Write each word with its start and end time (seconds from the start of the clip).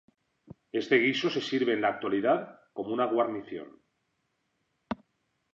Este 0.79 0.97
guiso 0.97 1.29
se 1.29 1.41
sirve 1.41 1.73
en 1.73 1.81
la 1.81 1.89
actualidad 1.89 2.59
como 2.73 2.91
una 2.91 3.05
guarnición. 3.05 3.83